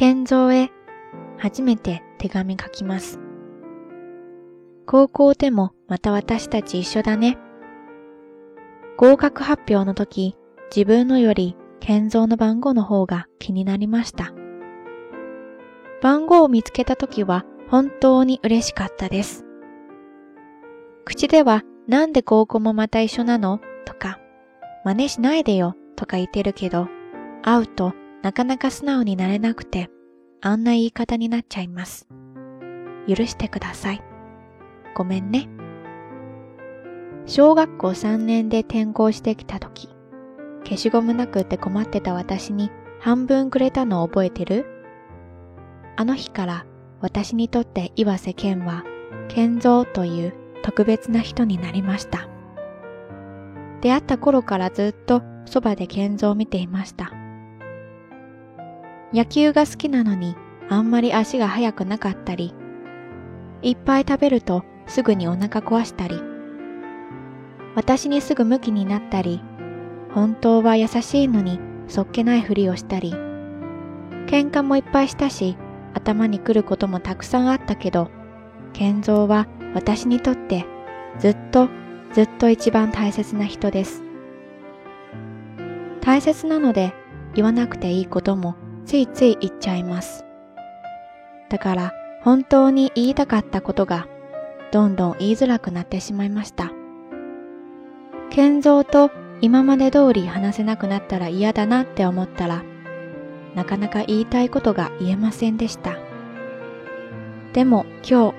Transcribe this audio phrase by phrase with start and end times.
[0.00, 0.70] 健三へ
[1.38, 3.18] 初めて手紙書きます。
[4.86, 7.36] 高校でもまた私たち一緒だね。
[8.96, 10.36] 合格発表の時、
[10.72, 14.32] 自分のより健三の番号の方が気になりました。
[16.00, 19.44] 番号を見つけた時は本当に嬉しかったです。
[21.04, 23.58] 口ではなんで高校もまた一緒なの？
[23.84, 24.20] とか、
[24.84, 26.86] 真似しないでよとか言ってるけど、
[27.42, 29.90] 会うとなかなか素直になれなくて、
[30.40, 32.08] あんな言い方になっちゃいます。
[33.06, 34.02] 許してください。
[34.94, 35.48] ごめんね。
[37.26, 39.88] 小学校3年で転校してきた時、
[40.64, 44.66] 消しゴムなくって困ってた私に半分くれたのを覚えてる？
[45.96, 46.66] あの日から
[47.00, 48.84] 私にとって岩瀬健は、
[49.28, 52.28] 健三という特別な人になりました。
[53.80, 57.12] 出会った頃からずっとそばで健三を見ていました。
[59.12, 60.36] 野球が好きなのに
[60.68, 62.54] あんまり足が速くなかったり、
[63.62, 66.20] いっぱい食べるとすぐにお腹壊したり、
[67.74, 69.40] 私にすぐムキになったり、
[70.12, 73.12] 本当は優しいのにそっけないふりをしたり、
[74.26, 75.56] 喧嘩もいっぱいしたし、
[75.94, 78.10] 頭に来ることもたくさんあったけど、
[78.74, 80.66] 健三は私にとって
[81.18, 81.68] ずっと
[82.12, 84.02] ずっと一番大切な人です。
[86.02, 86.92] 大切なので
[87.34, 88.54] 言わなくていいことも
[88.88, 90.24] ついつい言っちゃいます。
[91.50, 94.08] だから本当に言いたかったことが
[94.72, 96.72] どんどん言いづらくなってしまいました。
[98.30, 99.10] 健三と
[99.42, 102.64] 今まで通り話せなくなったら嫌だなって思ったら、
[103.54, 105.98] なかなか言いたいことが言えませんでした。
[107.52, 108.34] でも今日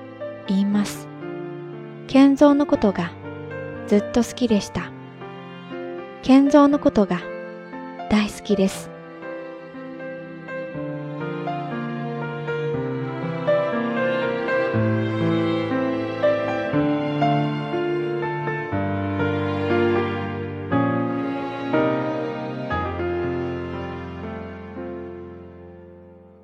[0.48, 1.06] 言います。
[2.08, 3.12] 健三のことが
[3.86, 4.90] ずっと好きでした。
[6.22, 7.20] 健三のことが
[8.10, 8.89] 大好きです。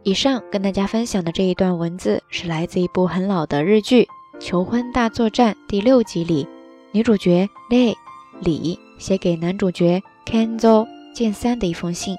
[0.06, 4.04] 以上跟大家分享的这一段文字是来自一部很老的日剧
[4.38, 6.46] 《求婚大作战》第六集里，
[6.92, 7.96] 女主角 Lei
[8.38, 12.16] 李写给男主角 Kenzo 剑三的一封信。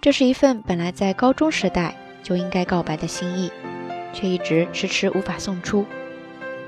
[0.00, 3.50] 这是一份本来在高中时代就应该告白的心意，
[4.14, 5.84] 却一直迟迟无法送出，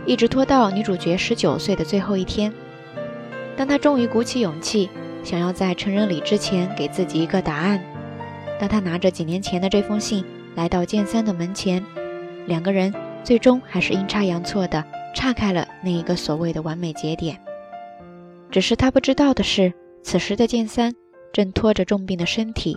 [0.05, 2.53] 一直拖到女主角十九岁的最后一天。
[3.57, 4.91] 当她终于鼓起勇气，
[5.25, 7.83] 想要在成人礼之前给自己一个答案。
[8.59, 10.25] 当他拿着几年前的这封信
[10.55, 11.85] 来到剑三的门前，
[12.47, 17.39] 两个人最终还是阴差阳错的岔开了那一个所谓的完美节点。
[18.51, 20.95] 只是他不知道的是，此时的剑三
[21.33, 22.77] 正拖着重病的身体，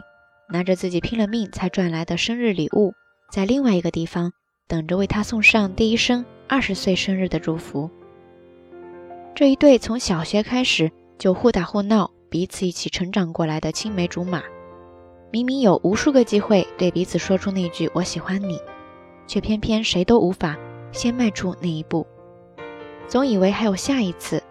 [0.49, 2.93] 拿着自己拼了命才赚来的生日礼物，
[3.31, 4.31] 在另外一个地方
[4.67, 7.89] 等着为他送上第一声二十岁生日的祝福。
[9.35, 14.41] 这一对从小学开始就互打互闹、彼此一起成长过来的青梅竹马。
[15.35, 18.57] 明明有无数个机会对彼此说出那句“我喜欢你”，
[19.28, 20.56] 却偏偏谁都无法
[20.94, 22.07] 先迈出那一步。
[23.06, 24.41] 总以为还有下一次，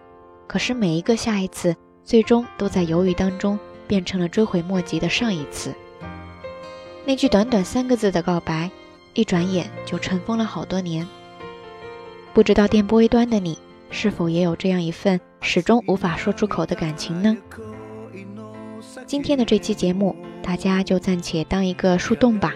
[0.45, 3.57] 可是每一个下一次，最终都在犹豫当中
[3.87, 5.73] 变成了追悔莫及的上一次。
[7.03, 8.69] 那句短短三个字的告白，
[9.15, 11.07] 一转眼就尘封了好多年。
[12.31, 13.57] 不知道电波一端的你，
[13.89, 17.35] 是否也有这样一份始终无法说出口的感情呢？
[19.07, 20.15] 今天的这期节目。
[20.45, 22.53] 大家就暂且当一个树洞吧。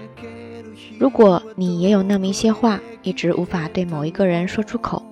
[1.00, 5.04] 如果你也有那么一些话，一直无法对某一个人说出口，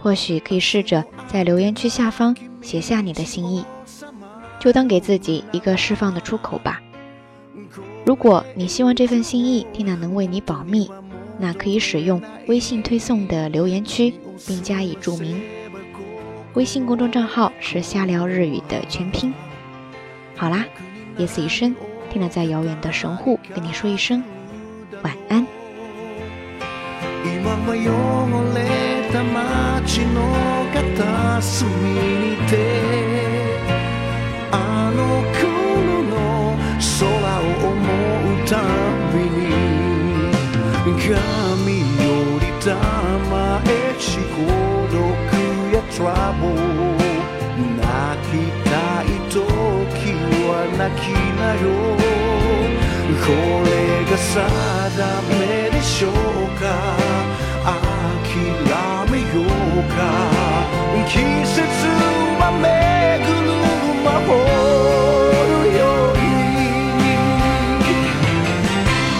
[0.00, 3.66] 或许可以试着在留言区下方写下你的心意，
[4.58, 6.80] 就当给自己一个释放的出口吧。
[8.06, 10.90] 如果你希望这份心意缇娜能为你保密，
[11.38, 14.14] 那可以使用微信推送的留言区，
[14.46, 15.42] 并加以注明。
[16.54, 19.34] 微信公众账号是“瞎聊日语”的全拼。
[20.34, 20.64] 好啦，
[21.18, 21.76] 夜色已深。
[22.15, 24.21] 听了在遥远的神户跟你说一声
[25.01, 25.45] 晚安。
[27.23, 27.85] 今は汚
[28.55, 28.59] れ
[29.11, 30.17] た街の
[30.73, 32.51] 片隅にて
[34.51, 35.41] あの頃
[36.03, 36.11] の
[36.99, 37.01] 空
[37.39, 37.79] を思
[38.25, 38.51] うた
[39.13, 39.39] びに
[40.97, 41.11] 神
[42.03, 42.03] よ
[42.39, 42.65] りた
[43.29, 43.31] ま
[43.65, 43.69] え
[43.99, 44.41] し孤
[44.91, 44.97] 独
[45.71, 46.57] やトラブル
[47.77, 47.85] 泣
[48.27, 48.33] き
[48.67, 48.69] た
[49.03, 49.37] い時
[50.47, 51.03] は泣き
[51.37, 51.63] なよ
[51.94, 51.94] こ
[53.26, 53.68] これ
[54.04, 54.34] が定
[55.28, 56.12] めでしょう
[56.60, 56.64] か？
[57.64, 58.38] 諦
[59.10, 59.98] めようか？
[61.08, 61.12] 季
[61.44, 61.56] 節
[62.38, 62.64] は巡
[63.42, 63.48] る
[64.04, 64.28] 魔法
[65.50, 65.78] のよ
[66.12, 66.24] うに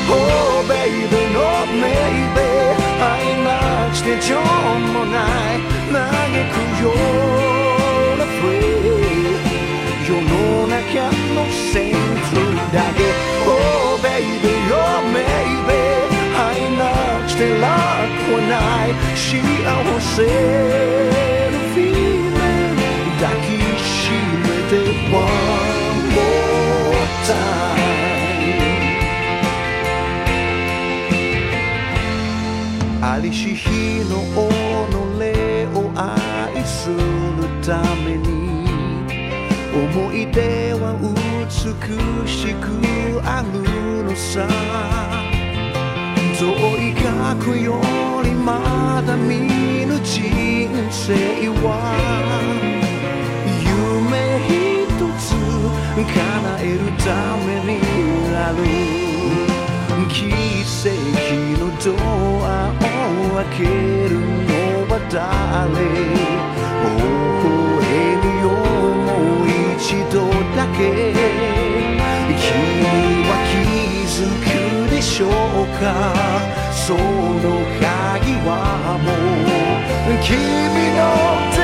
[0.09, 0.15] Oh
[0.69, 1.39] baby no
[1.83, 2.39] maybe
[3.03, 3.05] 愛
[3.43, 3.49] な
[3.91, 5.59] くて情もない。
[5.93, 5.95] 嘆
[6.53, 6.95] くよう
[8.19, 8.95] な free
[10.07, 10.31] 世の
[10.67, 10.77] 中
[20.17, 20.29] せの
[21.75, 22.73] feeling
[23.21, 23.45] 抱き
[23.79, 23.85] し
[24.41, 24.73] めて
[25.13, 25.21] One
[26.15, 27.37] more time.
[33.03, 33.69] ありし日
[34.09, 34.37] の己
[35.77, 36.97] を愛する
[37.63, 37.69] た
[38.03, 38.25] めに
[39.75, 41.47] 思い出は美
[42.27, 42.65] しく
[43.23, 43.61] ある
[44.05, 44.49] のさ。
[46.39, 46.45] 遠
[46.91, 47.81] い過去よ
[48.23, 48.31] り
[48.97, 51.13] まだ見ぬ人生
[51.61, 51.69] は
[53.61, 54.89] 夢一
[55.21, 55.37] つ
[56.01, 56.17] 叶
[56.63, 57.05] えるた
[57.45, 57.85] めに
[58.35, 58.65] ある。
[60.09, 60.33] 奇
[60.81, 60.89] 跡
[61.61, 61.93] のド
[62.43, 64.17] アを開ける。
[64.17, 65.21] のは誰
[65.77, 66.17] 微
[67.67, 68.49] 笑むよ
[69.05, 69.09] も
[69.43, 70.17] う一度
[70.57, 70.81] だけ
[72.41, 72.49] 君
[73.29, 73.55] は気
[74.09, 75.31] づくでしょう
[75.81, 76.56] か
[76.87, 79.11] その鍵はも
[80.15, 80.39] う君
[80.95, 81.56] の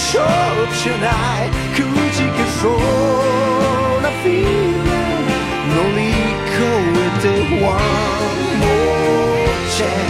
[0.00, 1.06] 勝負じゃな
[1.44, 1.76] いく
[2.16, 2.72] じけそう
[4.00, 4.72] な feeling
[5.68, 6.00] 乗り
[6.48, 6.58] 越
[6.96, 7.24] えて
[7.62, 7.76] One
[8.60, 9.46] more
[9.76, 10.09] chance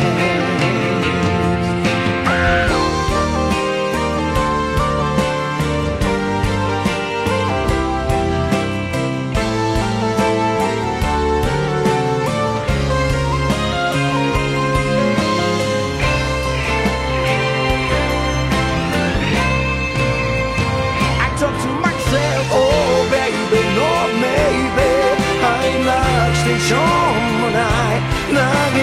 [26.61, 28.00] なくしてしょうもない
[28.35, 28.41] 嘆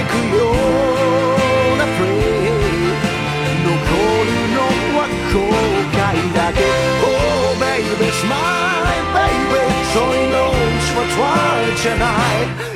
[0.08, 2.50] くような phrase
[3.64, 3.70] 残
[4.26, 4.58] るの
[4.98, 5.38] は後
[5.92, 6.02] 悔
[6.34, 6.60] だけ
[7.04, 8.34] Oh baby, smile
[9.14, 9.62] baby
[9.94, 11.04] そういうのは
[11.94, 12.67] try